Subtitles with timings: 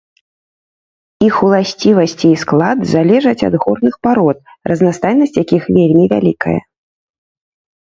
[1.27, 4.37] Іх уласцівасці і склад залежаць ад горных парод,
[4.73, 6.59] разнастайнасць якіх вельмі вялікая.